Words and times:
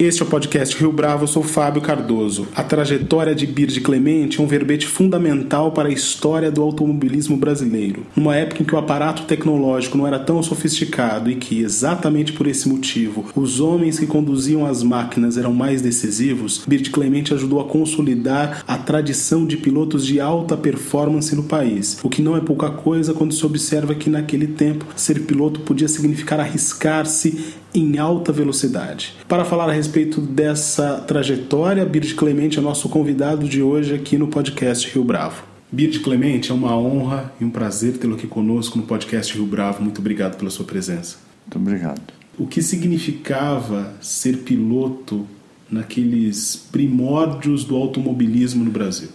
Este 0.00 0.22
é 0.22 0.24
o 0.24 0.28
podcast 0.28 0.74
Rio 0.78 0.90
Bravo, 0.90 1.24
eu 1.24 1.28
sou 1.28 1.42
Fábio 1.42 1.82
Cardoso. 1.82 2.48
A 2.56 2.64
trajetória 2.64 3.34
de 3.34 3.46
Bird 3.46 3.78
Clemente 3.82 4.40
é 4.40 4.42
um 4.42 4.46
verbete 4.46 4.86
fundamental 4.86 5.72
para 5.72 5.90
a 5.90 5.92
história 5.92 6.50
do 6.50 6.62
automobilismo 6.62 7.36
brasileiro. 7.36 8.06
Numa 8.16 8.34
época 8.34 8.62
em 8.62 8.64
que 8.64 8.74
o 8.74 8.78
aparato 8.78 9.24
tecnológico 9.24 9.98
não 9.98 10.06
era 10.06 10.18
tão 10.18 10.42
sofisticado 10.42 11.30
e 11.30 11.34
que, 11.34 11.60
exatamente 11.60 12.32
por 12.32 12.46
esse 12.46 12.66
motivo, 12.66 13.26
os 13.36 13.60
homens 13.60 13.98
que 13.98 14.06
conduziam 14.06 14.64
as 14.64 14.82
máquinas 14.82 15.36
eram 15.36 15.52
mais 15.52 15.82
decisivos, 15.82 16.64
Bird 16.66 16.88
Clemente 16.88 17.34
ajudou 17.34 17.60
a 17.60 17.64
consolidar 17.64 18.64
a 18.66 18.78
tradição 18.78 19.44
de 19.44 19.58
pilotos 19.58 20.06
de 20.06 20.18
alta 20.18 20.56
performance 20.56 21.36
no 21.36 21.42
país, 21.42 21.98
o 22.02 22.08
que 22.08 22.22
não 22.22 22.34
é 22.34 22.40
pouca 22.40 22.70
coisa 22.70 23.12
quando 23.12 23.34
se 23.34 23.44
observa 23.44 23.94
que 23.94 24.08
naquele 24.08 24.46
tempo 24.46 24.86
ser 24.96 25.26
piloto 25.26 25.60
podia 25.60 25.88
significar 25.88 26.40
arriscar-se 26.40 27.59
em 27.74 27.98
alta 27.98 28.32
velocidade. 28.32 29.14
Para 29.28 29.44
falar 29.44 29.68
a 29.68 29.72
respeito 29.72 30.20
dessa 30.20 30.98
trajetória, 30.98 31.84
Bird 31.84 32.14
Clemente 32.14 32.58
é 32.58 32.62
nosso 32.62 32.88
convidado 32.88 33.48
de 33.48 33.62
hoje 33.62 33.94
aqui 33.94 34.18
no 34.18 34.28
podcast 34.28 34.92
Rio 34.92 35.04
Bravo. 35.04 35.44
Bird 35.72 36.00
Clemente, 36.00 36.50
é 36.50 36.54
uma 36.54 36.76
honra 36.76 37.32
e 37.40 37.44
um 37.44 37.50
prazer 37.50 37.96
tê-lo 37.96 38.16
aqui 38.16 38.26
conosco 38.26 38.76
no 38.76 38.84
podcast 38.84 39.32
Rio 39.32 39.46
Bravo. 39.46 39.82
Muito 39.82 40.00
obrigado 40.00 40.36
pela 40.36 40.50
sua 40.50 40.64
presença. 40.64 41.18
Muito 41.46 41.58
obrigado. 41.58 42.02
O 42.38 42.46
que 42.46 42.60
significava 42.60 43.92
ser 44.00 44.38
piloto 44.38 45.26
naqueles 45.70 46.56
primórdios 46.72 47.64
do 47.64 47.76
automobilismo 47.76 48.64
no 48.64 48.70
Brasil? 48.70 49.10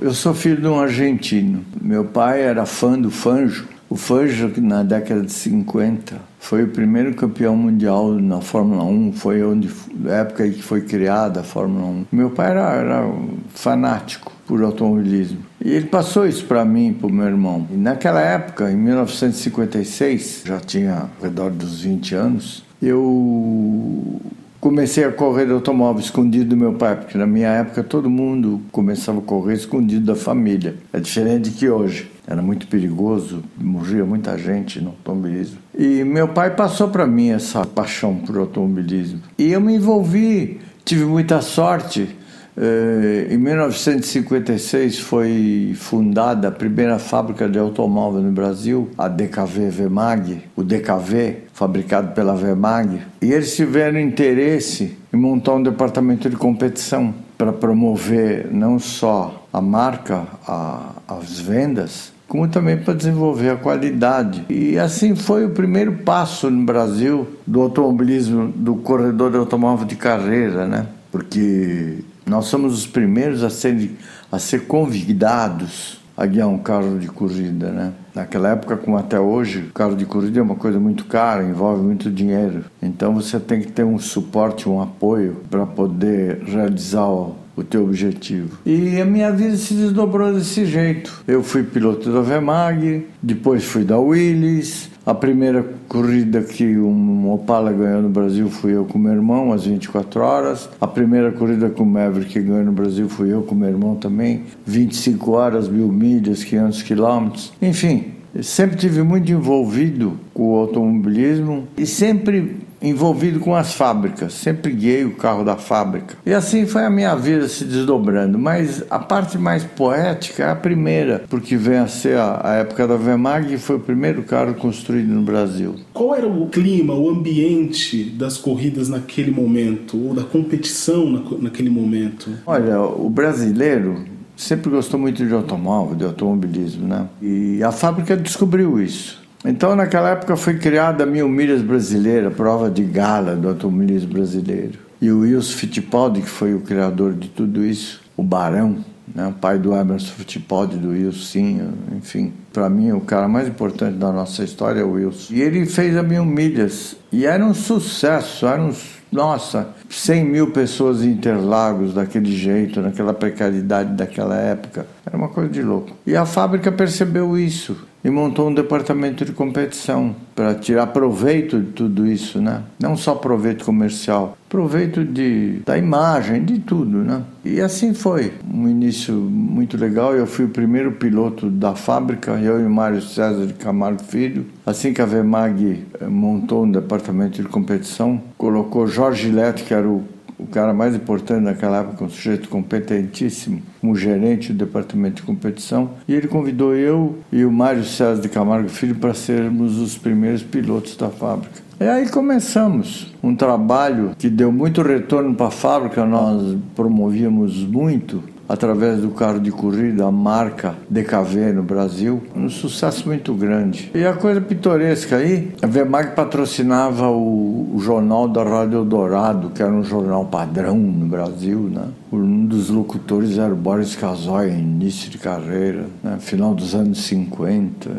Eu 0.00 0.12
sou 0.12 0.34
filho 0.34 0.60
de 0.60 0.66
um 0.66 0.78
argentino. 0.78 1.64
Meu 1.80 2.04
pai 2.04 2.42
era 2.42 2.66
fã 2.66 2.98
do 2.98 3.10
Fanjo 3.10 3.66
o 3.92 3.94
Fangio, 3.94 4.50
na 4.56 4.82
década 4.82 5.20
de 5.20 5.32
50, 5.34 6.16
foi 6.40 6.62
o 6.62 6.68
primeiro 6.68 7.12
campeão 7.12 7.54
mundial 7.54 8.08
na 8.12 8.40
Fórmula 8.40 8.84
1, 8.84 9.12
foi 9.12 9.44
onde, 9.44 9.68
a 10.06 10.12
época 10.12 10.48
que 10.48 10.62
foi 10.62 10.80
criada 10.80 11.40
a 11.40 11.42
Fórmula 11.42 11.84
1. 11.84 12.06
Meu 12.10 12.30
pai 12.30 12.52
era, 12.52 12.72
era 12.72 13.12
fanático 13.50 14.32
por 14.46 14.62
automobilismo. 14.62 15.40
E 15.62 15.70
ele 15.70 15.88
passou 15.88 16.26
isso 16.26 16.46
para 16.46 16.64
mim 16.64 16.96
para 16.98 17.06
o 17.06 17.12
meu 17.12 17.26
irmão. 17.26 17.66
E 17.70 17.76
naquela 17.76 18.22
época, 18.22 18.72
em 18.72 18.76
1956, 18.76 20.44
já 20.46 20.58
tinha 20.58 20.94
ao 20.94 21.10
redor 21.22 21.50
dos 21.50 21.82
20 21.82 22.14
anos, 22.14 22.64
eu 22.80 24.22
comecei 24.58 25.04
a 25.04 25.12
correr 25.12 25.50
automóvel 25.50 26.00
escondido 26.00 26.46
do 26.46 26.56
meu 26.56 26.72
pai, 26.72 26.96
porque 26.96 27.18
na 27.18 27.26
minha 27.26 27.48
época 27.48 27.82
todo 27.82 28.08
mundo 28.08 28.62
começava 28.72 29.18
a 29.18 29.22
correr 29.22 29.56
escondido 29.56 30.06
da 30.06 30.16
família. 30.16 30.76
É 30.94 30.98
diferente 30.98 31.50
de 31.50 31.58
que 31.58 31.68
hoje 31.68 32.11
era 32.26 32.40
muito 32.40 32.68
perigoso, 32.68 33.42
morria 33.58 34.04
muita 34.04 34.38
gente 34.38 34.80
no 34.80 34.90
automobilismo. 34.90 35.58
E 35.76 36.04
meu 36.04 36.28
pai 36.28 36.54
passou 36.54 36.88
para 36.88 37.06
mim 37.06 37.30
essa 37.30 37.66
paixão 37.66 38.16
por 38.16 38.36
automobilismo. 38.36 39.20
E 39.36 39.52
eu 39.52 39.60
me 39.60 39.74
envolvi, 39.74 40.60
tive 40.84 41.04
muita 41.04 41.40
sorte. 41.40 42.16
Eh, 42.56 43.28
em 43.30 43.38
1956 43.38 44.98
foi 45.00 45.72
fundada 45.74 46.48
a 46.48 46.52
primeira 46.52 46.98
fábrica 46.98 47.48
de 47.48 47.58
automóvel 47.58 48.20
no 48.20 48.30
Brasil, 48.30 48.90
a 48.96 49.08
DKV 49.08 49.70
Vemag, 49.70 50.42
o 50.54 50.62
DKV, 50.62 51.44
fabricado 51.52 52.12
pela 52.12 52.36
Vemag. 52.36 53.00
E 53.20 53.32
eles 53.32 53.56
tiveram 53.56 53.98
interesse 53.98 54.96
em 55.12 55.16
montar 55.16 55.54
um 55.54 55.62
departamento 55.62 56.28
de 56.28 56.36
competição 56.36 57.14
para 57.36 57.52
promover 57.52 58.48
não 58.52 58.78
só 58.78 59.41
a 59.52 59.60
marca, 59.60 60.26
a, 60.46 60.92
as 61.06 61.38
vendas, 61.38 62.12
como 62.26 62.48
também 62.48 62.78
para 62.78 62.94
desenvolver 62.94 63.50
a 63.50 63.56
qualidade. 63.56 64.46
E 64.48 64.78
assim 64.78 65.14
foi 65.14 65.44
o 65.44 65.50
primeiro 65.50 65.92
passo 65.98 66.50
no 66.50 66.64
Brasil 66.64 67.28
do 67.46 67.60
automobilismo, 67.60 68.48
do 68.48 68.76
corredor 68.76 69.30
de 69.30 69.36
automóvel 69.36 69.86
de 69.86 69.96
carreira, 69.96 70.66
né? 70.66 70.86
Porque 71.10 71.98
nós 72.24 72.46
somos 72.46 72.72
os 72.72 72.86
primeiros 72.86 73.44
a 73.44 73.50
ser, 73.50 73.90
a 74.30 74.38
ser 74.38 74.66
convidados 74.66 76.00
a 76.16 76.26
guiar 76.26 76.48
um 76.48 76.58
carro 76.58 76.98
de 76.98 77.08
corrida, 77.08 77.70
né? 77.70 77.92
Naquela 78.14 78.50
época, 78.50 78.76
como 78.76 78.96
até 78.96 79.18
hoje, 79.18 79.66
o 79.70 79.72
carro 79.72 79.96
de 79.96 80.04
corrida 80.04 80.38
é 80.38 80.42
uma 80.42 80.54
coisa 80.54 80.78
muito 80.78 81.06
cara, 81.06 81.42
envolve 81.42 81.82
muito 81.82 82.10
dinheiro. 82.10 82.64
Então 82.82 83.14
você 83.14 83.40
tem 83.40 83.60
que 83.60 83.72
ter 83.72 83.84
um 83.84 83.98
suporte, 83.98 84.68
um 84.68 84.80
apoio 84.80 85.42
para 85.50 85.66
poder 85.66 86.42
realizar 86.44 87.06
o, 87.06 87.34
o 87.56 87.62
teu 87.62 87.84
objetivo. 87.84 88.58
E 88.64 89.00
a 89.00 89.04
minha 89.04 89.30
vida 89.30 89.56
se 89.56 89.74
desdobrou 89.74 90.32
desse 90.32 90.64
jeito. 90.64 91.22
Eu 91.26 91.42
fui 91.42 91.62
piloto 91.62 92.10
da 92.10 92.20
Vemag, 92.20 93.06
depois 93.22 93.64
fui 93.64 93.84
da 93.84 93.98
Willys. 93.98 94.90
A 95.04 95.12
primeira 95.12 95.64
corrida 95.88 96.40
que 96.42 96.78
um 96.78 97.32
Opala 97.32 97.72
ganhou 97.72 98.02
no 98.02 98.08
Brasil 98.08 98.48
fui 98.48 98.72
eu 98.72 98.84
com 98.84 98.98
meu 98.98 99.12
irmão, 99.12 99.52
às 99.52 99.66
24 99.66 100.20
horas. 100.20 100.68
A 100.80 100.86
primeira 100.86 101.32
corrida 101.32 101.68
que 101.68 101.82
o 101.82 101.84
Maverick 101.84 102.40
ganhou 102.40 102.64
no 102.64 102.72
Brasil 102.72 103.08
fui 103.08 103.32
eu 103.32 103.42
com 103.42 103.54
meu 103.54 103.68
irmão 103.68 103.96
também. 103.96 104.44
25 104.64 105.32
horas, 105.32 105.68
mil 105.68 105.88
milhas, 105.88 106.44
500 106.44 106.82
quilômetros. 106.82 107.52
Enfim, 107.60 108.12
sempre 108.40 108.76
tive 108.76 109.02
muito 109.02 109.30
envolvido 109.30 110.18
com 110.32 110.54
o 110.54 110.56
automobilismo 110.56 111.66
e 111.76 111.84
sempre 111.84 112.60
envolvido 112.82 113.40
com 113.40 113.54
as 113.54 113.74
fábricas, 113.74 114.34
sempre 114.34 114.72
guiei 114.72 115.04
o 115.04 115.14
carro 115.14 115.44
da 115.44 115.56
fábrica. 115.56 116.16
E 116.26 116.32
assim 116.32 116.66
foi 116.66 116.84
a 116.84 116.90
minha 116.90 117.14
vida 117.14 117.48
se 117.48 117.64
desdobrando, 117.64 118.38
mas 118.38 118.82
a 118.90 118.98
parte 118.98 119.38
mais 119.38 119.64
poética 119.64 120.44
é 120.44 120.50
a 120.50 120.56
primeira, 120.56 121.24
porque 121.28 121.56
vem 121.56 121.78
a 121.78 121.86
ser 121.86 122.18
a, 122.18 122.40
a 122.42 122.54
época 122.56 122.86
da 122.86 122.96
Vemag, 122.96 123.48
que 123.48 123.58
foi 123.58 123.76
o 123.76 123.80
primeiro 123.80 124.22
carro 124.22 124.54
construído 124.54 125.08
no 125.08 125.22
Brasil. 125.22 125.76
Qual 125.92 126.14
era 126.14 126.26
o 126.26 126.48
clima, 126.48 126.94
o 126.94 127.08
ambiente 127.08 128.04
das 128.04 128.36
corridas 128.36 128.88
naquele 128.88 129.30
momento, 129.30 129.98
ou 130.08 130.14
da 130.14 130.22
competição 130.22 131.08
na, 131.08 131.22
naquele 131.38 131.70
momento? 131.70 132.30
Olha, 132.46 132.80
o 132.80 133.08
brasileiro 133.08 134.12
sempre 134.36 134.70
gostou 134.70 134.98
muito 134.98 135.24
de 135.24 135.32
automóvel, 135.32 135.94
de 135.94 136.04
automobilismo, 136.04 136.86
né? 136.86 137.06
E 137.20 137.62
a 137.62 137.70
fábrica 137.70 138.16
descobriu 138.16 138.80
isso. 138.80 139.21
Então, 139.44 139.74
naquela 139.74 140.10
época 140.10 140.36
foi 140.36 140.58
criada 140.58 141.02
a 141.02 141.06
Mil 141.06 141.28
Milhas 141.28 141.62
Brasileira, 141.62 142.30
prova 142.30 142.70
de 142.70 142.84
gala 142.84 143.34
do 143.34 143.48
automobilismo 143.48 144.12
brasileiro. 144.12 144.78
E 145.00 145.10
o 145.10 145.20
Wilson 145.20 145.58
Fittipaldi, 145.58 146.20
que 146.20 146.28
foi 146.28 146.54
o 146.54 146.60
criador 146.60 147.12
de 147.12 147.28
tudo 147.28 147.64
isso, 147.64 148.00
o 148.16 148.22
Barão, 148.22 148.84
né, 149.12 149.26
o 149.26 149.32
pai 149.32 149.58
do 149.58 149.74
Emerson 149.74 150.12
Fittipaldi, 150.12 150.76
do 150.76 150.90
Wilson, 150.90 151.72
enfim. 151.96 152.32
Para 152.52 152.70
mim, 152.70 152.92
o 152.92 153.00
cara 153.00 153.26
mais 153.26 153.48
importante 153.48 153.96
da 153.96 154.12
nossa 154.12 154.44
história 154.44 154.80
é 154.80 154.84
o 154.84 154.92
Wilson. 154.92 155.34
E 155.34 155.42
ele 155.42 155.66
fez 155.66 155.96
a 155.96 156.04
Mil 156.04 156.24
Milhas. 156.24 156.96
E 157.10 157.26
era 157.26 157.44
um 157.44 157.52
sucesso, 157.52 158.46
era 158.46 158.62
um 158.62 158.72
nossa, 159.12 159.68
100 159.90 160.24
mil 160.24 160.50
pessoas 160.52 161.02
em 161.02 161.10
Interlagos 161.10 161.92
daquele 161.92 162.34
jeito, 162.34 162.80
naquela 162.80 163.12
precariedade 163.12 163.92
daquela 163.92 164.36
época. 164.36 164.86
Era 165.12 165.18
uma 165.18 165.28
coisa 165.28 165.50
de 165.50 165.62
louco. 165.62 165.90
E 166.06 166.16
a 166.16 166.24
fábrica 166.24 166.72
percebeu 166.72 167.38
isso 167.38 167.76
e 168.02 168.08
montou 168.08 168.48
um 168.48 168.54
departamento 168.54 169.26
de 169.26 169.32
competição 169.32 170.16
para 170.34 170.54
tirar 170.54 170.86
proveito 170.86 171.60
de 171.60 171.72
tudo 171.72 172.06
isso, 172.06 172.40
né? 172.40 172.62
Não 172.80 172.96
só 172.96 173.14
proveito 173.14 173.62
comercial, 173.62 174.38
proveito 174.48 175.04
de, 175.04 175.60
da 175.66 175.76
imagem, 175.76 176.42
de 176.42 176.58
tudo, 176.58 176.98
né? 176.98 177.22
E 177.44 177.60
assim 177.60 177.92
foi, 177.92 178.32
um 178.52 178.66
início 178.66 179.12
muito 179.14 179.76
legal. 179.76 180.14
Eu 180.14 180.26
fui 180.26 180.46
o 180.46 180.48
primeiro 180.48 180.92
piloto 180.92 181.50
da 181.50 181.74
fábrica, 181.74 182.32
eu 182.32 182.58
e 182.58 182.64
Mário 182.64 183.02
César 183.02 183.46
de 183.46 183.52
Camargo 183.52 184.02
Filho. 184.02 184.46
Assim 184.64 184.94
que 184.94 185.02
a 185.02 185.06
Vemag 185.06 185.86
montou 186.08 186.64
um 186.64 186.70
departamento 186.70 187.42
de 187.42 187.48
competição, 187.48 188.20
colocou 188.38 188.86
Jorge 188.86 189.30
Lete, 189.30 189.62
que 189.62 189.74
era 189.74 189.86
o 189.86 190.02
o 190.42 190.46
cara 190.46 190.74
mais 190.74 190.94
importante 190.94 191.42
naquela 191.42 191.78
época, 191.78 192.04
um 192.04 192.08
sujeito 192.10 192.48
competentíssimo, 192.48 193.62
como 193.80 193.94
gerente 193.94 194.52
do 194.52 194.64
departamento 194.64 195.16
de 195.16 195.22
competição, 195.22 195.90
e 196.06 196.14
ele 196.14 196.28
convidou 196.28 196.74
eu 196.74 197.18
e 197.30 197.44
o 197.44 197.52
Mário 197.52 197.84
César 197.84 198.20
de 198.20 198.28
Camargo 198.28 198.68
Filho 198.68 198.96
para 198.96 199.14
sermos 199.14 199.78
os 199.78 199.96
primeiros 199.96 200.42
pilotos 200.42 200.96
da 200.96 201.08
fábrica. 201.08 201.62
E 201.80 201.84
aí 201.84 202.08
começamos 202.08 203.12
um 203.22 203.34
trabalho 203.34 204.12
que 204.18 204.28
deu 204.28 204.52
muito 204.52 204.82
retorno 204.82 205.34
para 205.34 205.46
a 205.46 205.50
fábrica, 205.50 206.04
nós 206.04 206.56
promovíamos 206.76 207.64
muito 207.64 208.22
através 208.52 209.00
do 209.00 209.08
carro 209.08 209.40
de 209.40 209.50
corrida, 209.50 210.04
a 210.04 210.12
marca 210.12 210.74
DKV 210.90 211.54
no 211.54 211.62
Brasil, 211.62 212.22
um 212.36 212.50
sucesso 212.50 213.08
muito 213.08 213.32
grande. 213.32 213.90
E 213.94 214.04
a 214.04 214.12
coisa 214.12 214.42
pitoresca 214.42 215.16
aí, 215.16 215.54
a 215.62 215.66
Vemag 215.66 216.14
patrocinava 216.14 217.08
o, 217.08 217.74
o 217.74 217.80
jornal 217.80 218.28
da 218.28 218.44
Rádio 218.44 218.84
Dourado, 218.84 219.48
que 219.48 219.62
era 219.62 219.72
um 219.72 219.82
jornal 219.82 220.26
padrão 220.26 220.76
no 220.76 221.06
Brasil, 221.06 221.60
né? 221.60 221.86
Um 222.12 222.44
dos 222.44 222.68
locutores 222.68 223.38
era 223.38 223.54
o 223.54 223.56
Boris 223.56 223.96
Casoy, 223.96 224.50
início 224.50 225.08
de 225.08 225.16
carreira, 225.16 225.86
né? 226.04 226.18
final 226.20 226.54
dos 226.54 226.74
anos 226.74 227.02
50. 227.06 227.90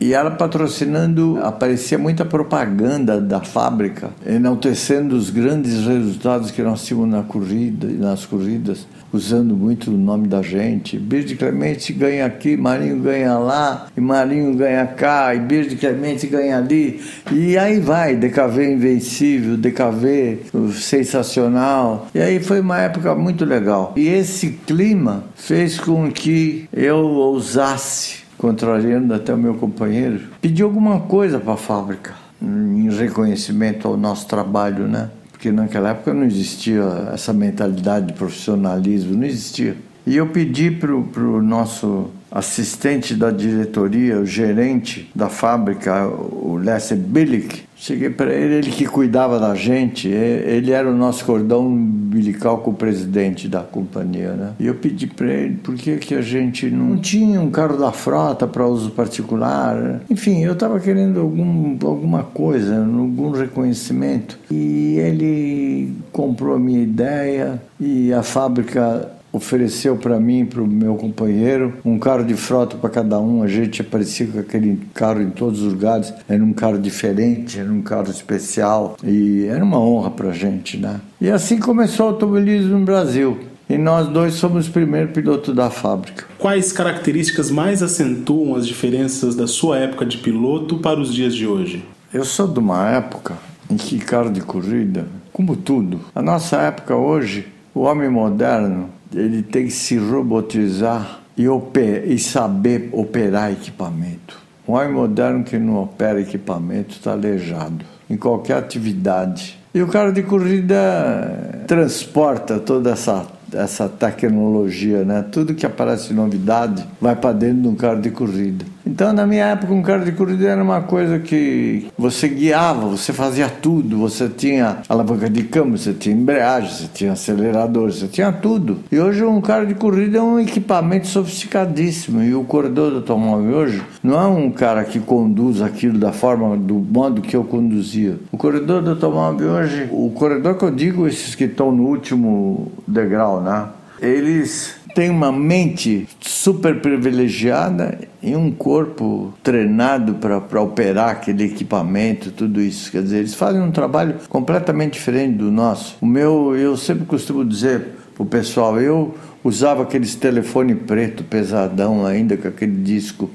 E 0.00 0.14
ela 0.14 0.30
patrocinando, 0.30 1.38
aparecia 1.42 1.98
muita 1.98 2.24
propaganda 2.24 3.20
da 3.20 3.40
fábrica, 3.40 4.10
enaltecendo 4.26 5.14
os 5.14 5.28
grandes 5.28 5.86
resultados 5.86 6.50
que 6.50 6.62
nós 6.62 6.84
tínhamos 6.86 7.10
na 7.10 7.22
corrida, 7.22 7.86
nas 7.86 8.24
corridas, 8.24 8.86
usando 9.12 9.54
muito 9.54 9.90
o 9.90 9.96
nome 9.98 10.26
da 10.26 10.40
gente. 10.40 10.98
Birde 10.98 11.36
Clemente 11.36 11.92
ganha 11.92 12.24
aqui, 12.26 12.56
Marinho 12.56 12.98
ganha 13.00 13.36
lá, 13.38 13.88
e 13.96 14.00
Marinho 14.00 14.54
ganha 14.54 14.86
cá, 14.86 15.34
e 15.34 15.40
Birde 15.40 15.76
Clemente 15.76 16.26
ganha 16.26 16.58
ali. 16.58 17.00
E 17.30 17.58
aí 17.58 17.78
vai, 17.80 18.16
DKV 18.16 18.72
invencível, 18.72 19.56
DKV 19.56 20.38
sensacional. 20.72 22.08
E 22.14 22.20
aí 22.20 22.40
foi 22.40 22.60
uma 22.60 22.78
época 22.78 23.14
muito 23.14 23.44
legal. 23.44 23.92
E 23.96 24.08
esse 24.08 24.50
clima 24.66 25.24
fez 25.34 25.78
com 25.78 26.10
que 26.10 26.68
eu 26.72 26.98
ousasse, 26.98 28.19
contrariando 28.40 29.12
até 29.12 29.34
o 29.34 29.36
meu 29.36 29.54
companheiro, 29.54 30.20
pedir 30.40 30.62
alguma 30.62 31.00
coisa 31.00 31.38
para 31.38 31.52
a 31.52 31.56
fábrica, 31.58 32.14
em 32.40 32.88
reconhecimento 32.88 33.86
ao 33.86 33.98
nosso 33.98 34.26
trabalho, 34.26 34.88
né? 34.88 35.10
Porque 35.30 35.52
naquela 35.52 35.90
época 35.90 36.14
não 36.14 36.24
existia 36.24 36.82
essa 37.12 37.34
mentalidade 37.34 38.06
de 38.06 38.12
profissionalismo, 38.14 39.14
não 39.14 39.24
existia. 39.24 39.76
E 40.10 40.16
eu 40.16 40.26
pedi 40.26 40.72
para 40.72 40.92
o 40.92 41.40
nosso 41.40 42.10
assistente 42.32 43.14
da 43.14 43.30
diretoria, 43.30 44.18
o 44.18 44.26
gerente 44.26 45.08
da 45.14 45.28
fábrica, 45.28 46.04
o 46.08 46.56
Lester 46.56 46.98
Billick, 46.98 47.62
cheguei 47.76 48.10
para 48.10 48.34
ele, 48.34 48.54
ele 48.54 48.70
que 48.72 48.86
cuidava 48.86 49.38
da 49.38 49.54
gente, 49.54 50.08
ele 50.08 50.72
era 50.72 50.90
o 50.90 50.96
nosso 50.96 51.24
cordão 51.24 51.64
umbilical 51.64 52.58
com 52.58 52.72
o 52.72 52.74
presidente 52.74 53.46
da 53.46 53.60
companhia, 53.60 54.32
né? 54.32 54.52
E 54.58 54.66
eu 54.66 54.74
pedi 54.74 55.06
para 55.06 55.32
ele 55.32 55.58
por 55.62 55.76
que, 55.76 55.96
que 55.98 56.16
a 56.16 56.22
gente 56.22 56.68
não 56.68 56.96
tinha 56.96 57.40
um 57.40 57.48
carro 57.48 57.76
da 57.76 57.92
frota 57.92 58.48
para 58.48 58.66
uso 58.66 58.90
particular. 58.90 60.00
Enfim, 60.10 60.42
eu 60.42 60.54
estava 60.54 60.80
querendo 60.80 61.20
algum, 61.20 61.78
alguma 61.84 62.24
coisa, 62.24 62.78
algum 62.78 63.30
reconhecimento. 63.30 64.36
E 64.50 64.96
ele 64.98 65.92
comprou 66.10 66.56
a 66.56 66.58
minha 66.58 66.82
ideia 66.82 67.62
e 67.78 68.12
a 68.12 68.24
fábrica 68.24 69.19
ofereceu 69.32 69.96
para 69.96 70.18
mim, 70.18 70.44
para 70.44 70.62
o 70.62 70.66
meu 70.66 70.94
companheiro, 70.96 71.74
um 71.84 71.98
carro 71.98 72.24
de 72.24 72.34
frota 72.34 72.76
para 72.76 72.90
cada 72.90 73.18
um. 73.18 73.42
A 73.42 73.46
gente 73.46 73.80
aparecia 73.80 74.26
com 74.26 74.38
aquele 74.38 74.80
carro 74.94 75.22
em 75.22 75.30
todos 75.30 75.62
os 75.62 75.72
lugares. 75.72 76.12
Era 76.28 76.42
um 76.42 76.52
carro 76.52 76.78
diferente, 76.78 77.58
era 77.58 77.70
um 77.70 77.82
carro 77.82 78.10
especial 78.10 78.96
e 79.02 79.46
era 79.46 79.64
uma 79.64 79.78
honra 79.78 80.10
para 80.10 80.30
a 80.30 80.32
gente, 80.32 80.76
né? 80.76 81.00
E 81.20 81.30
assim 81.30 81.58
começou 81.58 82.06
o 82.06 82.08
automobilismo 82.10 82.78
no 82.78 82.84
Brasil. 82.84 83.38
E 83.68 83.78
nós 83.78 84.08
dois 84.08 84.34
somos 84.34 84.66
o 84.66 84.72
primeiro 84.72 85.10
piloto 85.10 85.54
da 85.54 85.70
fábrica. 85.70 86.24
Quais 86.36 86.72
características 86.72 87.52
mais 87.52 87.84
acentuam 87.84 88.56
as 88.56 88.66
diferenças 88.66 89.36
da 89.36 89.46
sua 89.46 89.78
época 89.78 90.04
de 90.04 90.18
piloto 90.18 90.78
para 90.78 90.98
os 90.98 91.14
dias 91.14 91.32
de 91.32 91.46
hoje? 91.46 91.84
Eu 92.12 92.24
sou 92.24 92.48
de 92.48 92.58
uma 92.58 92.88
época 92.90 93.38
em 93.70 93.76
que 93.76 94.00
carro 94.00 94.32
de 94.32 94.40
corrida, 94.40 95.06
como 95.32 95.54
tudo, 95.54 96.00
a 96.12 96.20
nossa 96.20 96.56
época 96.56 96.96
hoje, 96.96 97.46
o 97.72 97.82
homem 97.82 98.10
moderno 98.10 98.88
ele 99.14 99.42
tem 99.42 99.66
que 99.66 99.72
se 99.72 99.96
robotizar 99.96 101.20
e, 101.36 101.48
oper, 101.48 102.04
e 102.06 102.18
saber 102.18 102.88
operar 102.92 103.52
equipamento. 103.52 104.38
Um 104.68 104.74
homem 104.74 104.92
moderno 104.92 105.42
que 105.42 105.58
não 105.58 105.82
opera 105.82 106.20
equipamento 106.20 106.94
está 106.94 107.12
aleijado 107.12 107.84
em 108.08 108.16
qualquer 108.16 108.56
atividade. 108.58 109.58
E 109.74 109.82
o 109.82 109.88
cara 109.88 110.12
de 110.12 110.22
corrida 110.22 111.64
transporta 111.66 112.58
toda 112.58 112.90
essa 112.90 113.26
essa 113.54 113.88
tecnologia, 113.88 115.04
né? 115.04 115.24
Tudo 115.30 115.54
que 115.54 115.66
aparece 115.66 116.12
novidade 116.12 116.84
vai 117.00 117.16
para 117.16 117.32
dentro 117.32 117.62
de 117.62 117.68
um 117.68 117.74
carro 117.74 118.00
de 118.00 118.10
corrida. 118.10 118.64
Então, 118.86 119.12
na 119.12 119.26
minha 119.26 119.46
época, 119.46 119.72
um 119.72 119.82
carro 119.82 120.04
de 120.04 120.12
corrida 120.12 120.48
era 120.48 120.62
uma 120.62 120.80
coisa 120.80 121.18
que 121.18 121.86
você 121.98 122.28
guiava, 122.28 122.88
você 122.88 123.12
fazia 123.12 123.48
tudo. 123.48 123.98
Você 123.98 124.28
tinha 124.28 124.78
alavanca 124.88 125.28
de 125.28 125.42
câmbio, 125.44 125.78
você 125.78 125.92
tinha 125.92 126.14
embreagem, 126.14 126.70
você 126.70 126.88
tinha 126.92 127.12
acelerador, 127.12 127.92
você 127.92 128.08
tinha 128.08 128.32
tudo. 128.32 128.78
E 128.90 128.98
hoje, 128.98 129.24
um 129.24 129.40
carro 129.40 129.66
de 129.66 129.74
corrida 129.74 130.18
é 130.18 130.22
um 130.22 130.38
equipamento 130.38 131.06
sofisticadíssimo. 131.06 132.22
E 132.22 132.34
o 132.34 132.44
corredor 132.44 132.90
do 132.90 132.96
automóvel 132.96 133.56
hoje 133.56 133.82
não 134.02 134.20
é 134.20 134.26
um 134.26 134.50
cara 134.50 134.84
que 134.84 134.98
conduz 134.98 135.60
aquilo 135.62 135.98
da 135.98 136.12
forma, 136.12 136.56
do 136.56 136.74
modo 136.74 137.20
que 137.20 137.36
eu 137.36 137.44
conduzia. 137.44 138.18
O 138.32 138.36
corredor 138.36 138.82
do 138.82 138.90
automóvel 138.90 139.50
hoje, 139.52 139.88
o 139.90 140.10
corredor 140.10 140.56
que 140.56 140.64
eu 140.64 140.70
digo, 140.70 141.06
esses 141.06 141.34
que 141.34 141.44
estão 141.44 141.70
no 141.72 141.84
último 141.84 142.72
degrau, 142.86 143.40
né? 143.40 143.66
Eles 144.00 144.79
têm 145.00 145.08
uma 145.08 145.32
mente 145.32 146.06
super 146.20 146.78
privilegiada 146.78 148.00
e 148.22 148.36
um 148.36 148.50
corpo 148.50 149.32
treinado 149.42 150.16
para 150.16 150.60
operar 150.60 151.08
aquele 151.08 151.44
equipamento, 151.44 152.30
tudo 152.30 152.60
isso. 152.60 152.92
Quer 152.92 153.02
dizer, 153.04 153.18
eles 153.20 153.34
fazem 153.34 153.62
um 153.62 153.70
trabalho 153.70 154.16
completamente 154.28 154.92
diferente 154.92 155.38
do 155.38 155.50
nosso. 155.50 155.96
O 156.02 156.06
meu, 156.06 156.54
eu 156.54 156.76
sempre 156.76 157.06
costumo 157.06 157.46
dizer 157.46 157.82
o 158.18 158.26
pessoal, 158.26 158.78
eu 158.78 159.14
usava 159.42 159.82
aqueles 159.82 160.14
telefone 160.14 160.74
preto 160.74 161.24
pesadão 161.24 162.04
ainda 162.04 162.36
com 162.36 162.48
aquele 162.48 162.76
disco. 162.76 163.30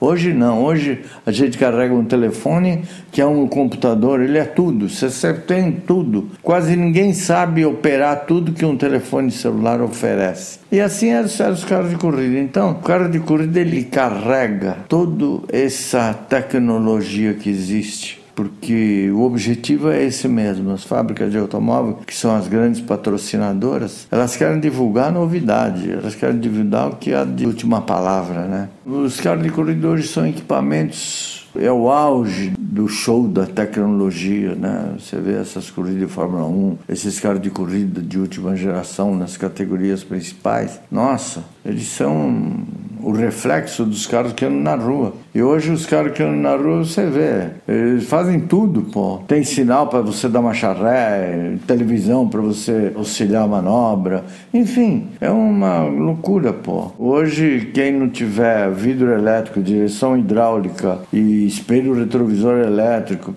Hoje 0.00 0.32
não, 0.32 0.64
hoje 0.64 1.00
a 1.24 1.32
gente 1.32 1.58
carrega 1.58 1.94
um 1.94 2.04
telefone 2.04 2.84
que 3.12 3.20
é 3.20 3.26
um 3.26 3.46
computador, 3.46 4.20
ele 4.20 4.38
é 4.38 4.44
tudo, 4.44 4.88
você 4.88 5.32
tem 5.34 5.72
tudo. 5.72 6.28
Quase 6.42 6.76
ninguém 6.76 7.12
sabe 7.12 7.64
operar 7.64 8.24
tudo 8.26 8.52
que 8.52 8.64
um 8.64 8.76
telefone 8.76 9.30
celular 9.30 9.80
oferece. 9.80 10.58
E 10.70 10.80
assim 10.80 11.08
eram 11.08 11.26
os 11.26 11.64
carros 11.64 11.90
de 11.90 11.96
corrida. 11.96 12.38
Então, 12.38 12.72
o 12.72 12.74
carro 12.76 13.08
de 13.08 13.20
corrida 13.20 13.60
ele 13.60 13.84
carrega 13.84 14.76
toda 14.88 15.42
essa 15.52 16.12
tecnologia 16.12 17.34
que 17.34 17.48
existe 17.48 18.17
porque 18.38 19.10
o 19.10 19.22
objetivo 19.22 19.90
é 19.90 20.04
esse 20.04 20.28
mesmo. 20.28 20.70
As 20.70 20.84
fábricas 20.84 21.32
de 21.32 21.38
automóvel, 21.38 21.98
que 22.06 22.14
são 22.14 22.36
as 22.36 22.46
grandes 22.46 22.80
patrocinadoras, 22.80 24.06
elas 24.12 24.36
querem 24.36 24.60
divulgar 24.60 25.10
novidade, 25.10 25.90
elas 25.90 26.14
querem 26.14 26.38
divulgar 26.38 26.88
o 26.88 26.94
que 26.94 27.12
é 27.12 27.24
de 27.24 27.44
última 27.44 27.80
palavra, 27.80 28.46
né? 28.46 28.68
Os 28.86 29.18
carros 29.18 29.42
de 29.42 29.50
corrida 29.50 29.88
hoje 29.88 30.06
são 30.06 30.24
equipamentos 30.24 31.48
é 31.56 31.72
o 31.72 31.90
auge 31.90 32.52
do 32.56 32.86
show 32.86 33.26
da 33.26 33.44
tecnologia, 33.44 34.54
né? 34.54 34.94
Você 34.98 35.16
vê 35.16 35.32
essas 35.32 35.70
corridas 35.70 36.00
de 36.00 36.06
Fórmula 36.06 36.46
1, 36.46 36.78
esses 36.88 37.18
carros 37.18 37.40
de 37.40 37.50
corrida 37.50 38.00
de 38.00 38.18
última 38.18 38.54
geração 38.54 39.16
nas 39.16 39.36
categorias 39.36 40.04
principais. 40.04 40.78
Nossa, 40.90 41.42
eles 41.64 41.88
são 41.88 42.62
o 43.02 43.12
reflexo 43.12 43.84
dos 43.84 44.06
caras 44.06 44.32
que 44.32 44.44
andam 44.44 44.60
na 44.60 44.74
rua. 44.74 45.12
E 45.34 45.42
hoje 45.42 45.70
os 45.70 45.86
caras 45.86 46.12
que 46.12 46.22
andam 46.22 46.36
na 46.36 46.56
rua, 46.56 46.84
você 46.84 47.06
vê, 47.06 47.48
eles 47.66 48.08
fazem 48.08 48.40
tudo, 48.40 48.82
pô. 48.82 49.20
Tem 49.26 49.42
sinal 49.44 49.86
para 49.86 50.00
você 50.00 50.28
dar 50.28 50.42
marcha 50.42 50.72
ré, 50.72 51.54
televisão 51.66 52.28
para 52.28 52.40
você 52.40 52.92
auxiliar 52.94 53.44
a 53.44 53.46
manobra. 53.46 54.24
Enfim, 54.52 55.08
é 55.20 55.30
uma 55.30 55.82
loucura, 55.84 56.52
pô. 56.52 56.92
Hoje, 56.98 57.70
quem 57.72 57.92
não 57.92 58.08
tiver 58.08 58.70
vidro 58.70 59.12
elétrico, 59.12 59.60
direção 59.60 60.16
hidráulica 60.16 60.98
e 61.12 61.46
espelho 61.46 61.94
retrovisor 61.94 62.58
elétrico, 62.58 63.34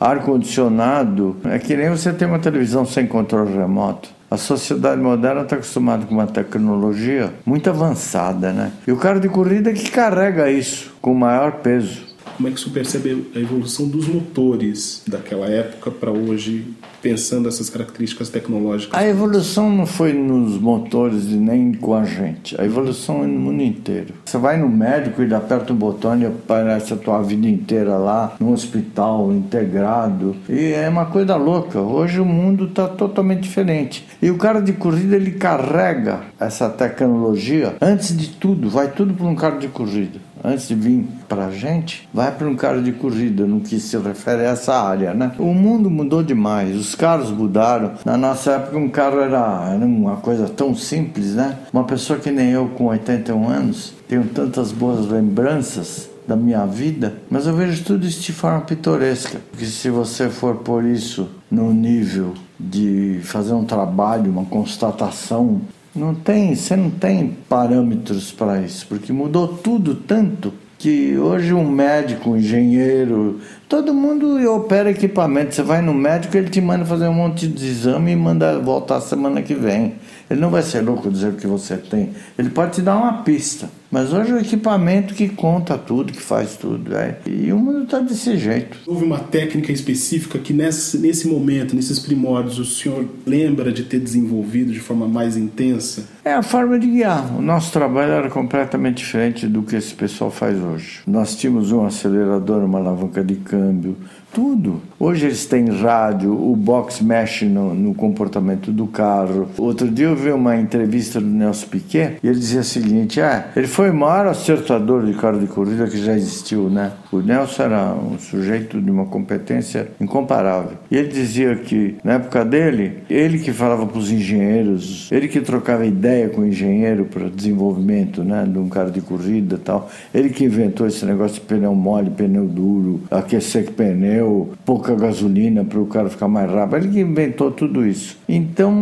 ar-condicionado, 0.00 1.36
é 1.44 1.58
que 1.58 1.76
nem 1.76 1.90
você 1.90 2.12
ter 2.12 2.26
uma 2.26 2.38
televisão 2.38 2.84
sem 2.84 3.06
controle 3.06 3.56
remoto. 3.56 4.08
A 4.34 4.36
sociedade 4.36 5.00
moderna 5.00 5.42
está 5.42 5.54
acostumada 5.54 6.06
com 6.06 6.12
uma 6.12 6.26
tecnologia 6.26 7.32
muito 7.46 7.70
avançada, 7.70 8.52
né? 8.52 8.72
E 8.84 8.90
o 8.90 8.96
cara 8.96 9.20
de 9.20 9.28
corrida 9.28 9.70
é 9.70 9.72
que 9.72 9.88
carrega 9.92 10.50
isso 10.50 10.92
com 11.00 11.14
maior 11.14 11.52
peso. 11.62 12.13
Como 12.36 12.48
é 12.48 12.50
que 12.50 12.60
você 12.60 12.68
percebe 12.68 13.28
a 13.34 13.38
evolução 13.38 13.86
dos 13.86 14.08
motores 14.08 15.02
daquela 15.06 15.46
época 15.46 15.90
para 15.92 16.10
hoje, 16.10 16.66
pensando 17.00 17.48
essas 17.48 17.70
características 17.70 18.28
tecnológicas? 18.28 18.98
A 18.98 19.06
evolução 19.06 19.70
não 19.70 19.86
foi 19.86 20.12
nos 20.12 20.58
motores 20.60 21.26
e 21.26 21.36
nem 21.36 21.72
com 21.72 21.94
a 21.94 22.04
gente. 22.04 22.60
A 22.60 22.64
evolução 22.64 23.22
é 23.22 23.26
no 23.28 23.38
mundo 23.38 23.62
inteiro. 23.62 24.14
Você 24.24 24.36
vai 24.36 24.56
no 24.56 24.68
médico 24.68 25.22
e 25.22 25.32
aperta 25.32 25.72
um 25.72 25.76
botão 25.76 26.18
e 26.18 26.26
aparece 26.26 26.92
a 26.92 26.96
tua 26.96 27.22
vida 27.22 27.46
inteira 27.46 27.96
lá, 27.96 28.34
no 28.40 28.52
hospital 28.52 29.32
integrado. 29.32 30.34
E 30.48 30.72
é 30.72 30.88
uma 30.88 31.06
coisa 31.06 31.36
louca. 31.36 31.80
Hoje 31.80 32.18
o 32.18 32.24
mundo 32.24 32.64
está 32.64 32.88
totalmente 32.88 33.42
diferente. 33.42 34.04
E 34.20 34.28
o 34.28 34.36
cara 34.36 34.60
de 34.60 34.72
corrida 34.72 35.14
ele 35.14 35.32
carrega 35.32 36.22
essa 36.40 36.68
tecnologia 36.68 37.76
antes 37.80 38.16
de 38.16 38.28
tudo, 38.30 38.68
vai 38.68 38.90
tudo 38.90 39.14
para 39.14 39.26
um 39.26 39.36
cara 39.36 39.56
de 39.56 39.68
corrida 39.68 40.18
antes 40.44 40.68
de 40.68 40.74
vir 40.74 41.06
para 41.28 41.46
a 41.46 41.50
gente, 41.50 42.08
vai 42.12 42.30
para 42.30 42.46
um 42.46 42.54
carro 42.54 42.82
de 42.82 42.92
corrida, 42.92 43.46
no 43.46 43.60
que 43.60 43.80
se 43.80 43.96
refere 43.96 44.42
a 44.42 44.50
essa 44.50 44.74
área, 44.74 45.14
né? 45.14 45.32
O 45.38 45.54
mundo 45.54 45.90
mudou 45.90 46.22
demais, 46.22 46.76
os 46.76 46.94
carros 46.94 47.30
mudaram. 47.30 47.92
Na 48.04 48.16
nossa 48.16 48.52
época, 48.52 48.76
um 48.76 48.90
carro 48.90 49.20
era, 49.20 49.70
era 49.72 49.84
uma 49.84 50.16
coisa 50.16 50.48
tão 50.48 50.74
simples, 50.74 51.34
né? 51.34 51.58
Uma 51.72 51.84
pessoa 51.84 52.18
que 52.18 52.30
nem 52.30 52.50
eu, 52.50 52.68
com 52.68 52.84
81 52.86 53.48
anos, 53.48 53.94
tenho 54.06 54.24
tantas 54.26 54.70
boas 54.70 55.08
lembranças 55.08 56.10
da 56.26 56.36
minha 56.36 56.64
vida, 56.64 57.14
mas 57.30 57.46
eu 57.46 57.54
vejo 57.54 57.84
tudo 57.84 58.06
isso 58.06 58.20
de 58.20 58.32
forma 58.32 58.60
pitoresca. 58.62 59.40
Porque 59.50 59.66
se 59.66 59.90
você 59.90 60.28
for 60.28 60.56
por 60.56 60.84
isso 60.84 61.28
no 61.50 61.72
nível 61.72 62.34
de 62.58 63.20
fazer 63.22 63.52
um 63.52 63.64
trabalho, 63.64 64.30
uma 64.30 64.44
constatação 64.44 65.60
não 65.94 66.14
tem, 66.14 66.54
você 66.54 66.74
não 66.76 66.90
tem 66.90 67.36
parâmetros 67.48 68.32
para 68.32 68.60
isso, 68.60 68.86
porque 68.88 69.12
mudou 69.12 69.46
tudo 69.48 69.94
tanto 69.94 70.52
que 70.78 71.16
hoje 71.16 71.54
um 71.54 71.66
médico, 71.66 72.30
um 72.30 72.36
engenheiro, 72.36 73.40
todo 73.68 73.94
mundo 73.94 74.36
opera 74.52 74.90
equipamento. 74.90 75.54
Você 75.54 75.62
vai 75.62 75.80
no 75.80 75.94
médico, 75.94 76.36
ele 76.36 76.50
te 76.50 76.60
manda 76.60 76.84
fazer 76.84 77.08
um 77.08 77.14
monte 77.14 77.46
de 77.46 77.66
exame 77.66 78.12
e 78.12 78.16
manda 78.16 78.58
voltar 78.58 79.00
semana 79.00 79.40
que 79.40 79.54
vem. 79.54 79.94
Ele 80.30 80.40
não 80.40 80.50
vai 80.50 80.62
ser 80.62 80.80
louco 80.80 81.10
dizer 81.10 81.28
o 81.28 81.36
que 81.36 81.46
você 81.46 81.76
tem. 81.76 82.10
Ele 82.38 82.50
pode 82.50 82.72
te 82.72 82.82
dar 82.82 82.96
uma 82.96 83.22
pista. 83.22 83.68
Mas 83.94 84.12
hoje 84.12 84.32
é 84.32 84.34
o 84.34 84.40
equipamento 84.40 85.14
que 85.14 85.28
conta 85.28 85.78
tudo, 85.78 86.12
que 86.12 86.20
faz 86.20 86.56
tudo. 86.56 86.96
É. 86.96 87.16
E 87.26 87.52
o 87.52 87.58
mundo 87.58 87.84
está 87.84 88.00
desse 88.00 88.36
jeito. 88.36 88.76
Houve 88.88 89.04
uma 89.04 89.20
técnica 89.20 89.70
específica 89.70 90.36
que 90.36 90.52
nesse, 90.52 90.98
nesse 90.98 91.28
momento, 91.28 91.76
nesses 91.76 92.00
primórdios, 92.00 92.58
o 92.58 92.64
senhor 92.64 93.06
lembra 93.24 93.70
de 93.70 93.84
ter 93.84 94.00
desenvolvido 94.00 94.72
de 94.72 94.80
forma 94.80 95.06
mais 95.06 95.36
intensa? 95.36 96.08
É 96.24 96.32
a 96.32 96.42
forma 96.42 96.76
de 96.76 96.88
guiar. 96.88 97.36
O 97.38 97.40
nosso 97.40 97.70
trabalho 97.70 98.12
era 98.12 98.28
completamente 98.28 98.96
diferente 98.96 99.46
do 99.46 99.62
que 99.62 99.76
esse 99.76 99.94
pessoal 99.94 100.28
faz 100.28 100.58
hoje. 100.58 101.02
Nós 101.06 101.36
tínhamos 101.36 101.70
um 101.70 101.84
acelerador, 101.84 102.64
uma 102.64 102.80
alavanca 102.80 103.22
de 103.22 103.36
câmbio, 103.36 103.96
tudo. 104.34 104.82
Hoje 104.98 105.26
eles 105.26 105.46
têm 105.46 105.68
rádio, 105.68 106.32
o 106.32 106.56
box 106.56 107.02
mexe 107.02 107.44
no, 107.44 107.72
no, 107.72 107.94
comportamento 107.94 108.72
do 108.72 108.86
carro. 108.86 109.48
Outro 109.56 109.88
dia 109.88 110.06
eu 110.06 110.16
vi 110.16 110.30
uma 110.30 110.56
entrevista 110.56 111.20
do 111.20 111.26
Nelson 111.26 111.68
Piquet 111.68 112.16
e 112.22 112.26
ele 112.26 112.38
dizia 112.38 112.60
o 112.60 112.64
seguinte: 112.64 113.20
ah, 113.20 113.46
ele 113.54 113.68
foi 113.68 113.90
o 113.90 113.94
maior 113.94 114.26
acertador 114.26 115.06
de 115.06 115.14
carro 115.14 115.38
de 115.38 115.46
corrida 115.46 115.86
que 115.86 115.98
já 115.98 116.14
existiu, 116.14 116.68
né? 116.68 116.92
O 117.12 117.18
Nelson 117.18 117.62
era 117.62 117.94
um 117.94 118.18
sujeito 118.18 118.80
de 118.80 118.90
uma 118.90 119.06
competência 119.06 119.88
incomparável. 120.00 120.72
E 120.90 120.96
ele 120.96 121.08
dizia 121.08 121.54
que 121.56 121.96
na 122.02 122.14
época 122.14 122.44
dele, 122.44 123.04
ele 123.08 123.38
que 123.38 123.52
falava 123.52 123.86
para 123.86 123.98
os 123.98 124.10
engenheiros, 124.10 125.08
ele 125.12 125.28
que 125.28 125.40
trocava 125.40 125.86
ideia 125.86 126.28
com 126.28 126.40
o 126.40 126.46
engenheiro 126.46 127.04
para 127.04 127.28
desenvolvimento, 127.28 128.24
né, 128.24 128.44
de 128.50 128.58
um 128.58 128.68
carro 128.68 128.90
de 128.90 129.00
corrida, 129.00 129.60
tal. 129.62 129.88
Ele 130.12 130.30
que 130.30 130.44
inventou 130.44 130.86
esse 130.86 131.04
negócio 131.04 131.34
de 131.34 131.42
pneu 131.42 131.74
mole, 131.74 132.10
pneu 132.10 132.46
duro, 132.46 133.02
aquecer 133.10 133.70
pneu 133.72 134.23
pneu, 134.24 134.52
pouca 134.64 134.94
gasolina 134.94 135.64
para 135.64 135.78
o 135.78 135.86
cara 135.86 136.08
ficar 136.08 136.28
mais 136.28 136.50
rápido. 136.50 136.76
Ele 136.76 136.88
que 136.88 137.00
inventou 137.00 137.50
tudo 137.50 137.86
isso. 137.86 138.16
Então, 138.28 138.72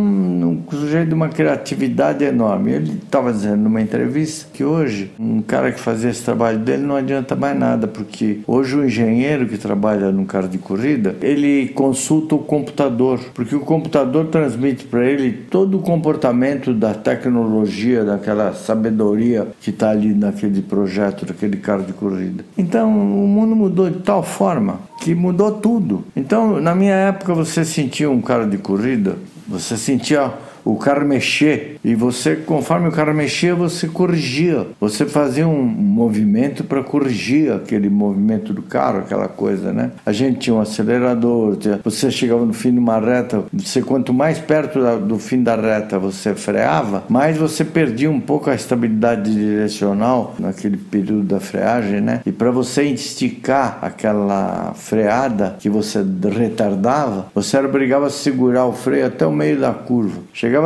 sujeito 0.83 1.09
de 1.09 1.13
uma 1.13 1.29
criatividade 1.29 2.23
enorme. 2.23 2.71
Ele 2.71 2.99
estava 3.03 3.31
dizendo 3.31 3.57
numa 3.57 3.81
entrevista 3.81 4.47
que 4.53 4.63
hoje, 4.63 5.11
um 5.19 5.41
cara 5.41 5.71
que 5.71 5.79
fazia 5.79 6.09
esse 6.09 6.23
trabalho 6.23 6.59
dele 6.59 6.83
não 6.83 6.95
adianta 6.95 7.35
mais 7.35 7.57
nada, 7.57 7.87
porque 7.87 8.39
hoje 8.45 8.75
o 8.75 8.85
engenheiro 8.85 9.47
que 9.47 9.57
trabalha 9.57 10.11
num 10.11 10.25
carro 10.25 10.47
de 10.47 10.57
corrida, 10.57 11.15
ele 11.21 11.69
consulta 11.69 12.35
o 12.35 12.39
computador, 12.39 13.19
porque 13.33 13.55
o 13.55 13.61
computador 13.61 14.27
transmite 14.27 14.85
para 14.85 15.05
ele 15.05 15.31
todo 15.49 15.77
o 15.77 15.81
comportamento 15.81 16.73
da 16.73 16.93
tecnologia, 16.93 18.03
daquela 18.03 18.53
sabedoria 18.53 19.47
que 19.61 19.69
está 19.69 19.89
ali 19.89 20.13
naquele 20.13 20.61
projeto, 20.61 21.25
daquele 21.25 21.57
carro 21.57 21.83
de 21.83 21.93
corrida. 21.93 22.43
Então, 22.57 22.89
o 22.89 23.27
mundo 23.27 23.55
mudou 23.55 23.89
de 23.89 23.99
tal 23.99 24.23
forma 24.23 24.79
que 24.99 25.15
mudou 25.15 25.51
tudo. 25.51 26.03
Então, 26.15 26.59
na 26.61 26.73
minha 26.73 26.95
época, 26.95 27.33
você 27.33 27.65
sentia 27.65 28.09
um 28.09 28.21
cara 28.21 28.45
de 28.45 28.57
corrida, 28.57 29.15
você 29.47 29.75
sentia 29.75 30.31
o 30.63 30.75
carro 30.75 31.05
mexer 31.05 31.77
e 31.83 31.95
você, 31.95 32.35
conforme 32.35 32.87
o 32.87 32.91
carro 32.91 33.13
mexia, 33.13 33.53
você 33.53 33.87
corrigia. 33.87 34.67
Você 34.79 35.05
fazia 35.05 35.47
um 35.47 35.63
movimento 35.63 36.63
para 36.63 36.83
corrigir 36.83 37.51
aquele 37.51 37.89
movimento 37.89 38.53
do 38.53 38.61
carro, 38.61 38.99
aquela 38.99 39.27
coisa, 39.27 39.73
né? 39.73 39.91
A 40.05 40.11
gente 40.11 40.39
tinha 40.39 40.55
um 40.55 40.61
acelerador, 40.61 41.57
você 41.83 42.09
chegava 42.09 42.45
no 42.45 42.53
fim 42.53 42.71
de 42.71 42.79
uma 42.79 42.99
reta, 42.99 43.43
você 43.53 43.81
quanto 43.81 44.13
mais 44.13 44.39
perto 44.39 44.79
do 44.99 45.19
fim 45.19 45.43
da 45.43 45.55
reta 45.55 45.99
você 45.99 46.33
freava, 46.33 47.03
mais 47.09 47.37
você 47.37 47.65
perdia 47.65 48.09
um 48.09 48.19
pouco 48.19 48.49
a 48.49 48.55
estabilidade 48.55 49.33
direcional 49.33 50.35
naquele 50.39 50.77
período 50.77 51.23
da 51.23 51.39
freagem, 51.39 52.01
né? 52.01 52.21
E 52.25 52.31
para 52.31 52.51
você 52.51 52.83
esticar 52.83 53.79
aquela 53.81 54.73
freada 54.75 55.55
que 55.59 55.69
você 55.69 56.03
retardava, 56.37 57.27
você 57.33 57.57
era 57.57 57.67
obrigado 57.67 58.05
a 58.05 58.09
segurar 58.09 58.65
o 58.65 58.73
freio 58.73 59.07
até 59.07 59.25
o 59.25 59.31
meio 59.31 59.59
da 59.59 59.71
curva. 59.71 60.21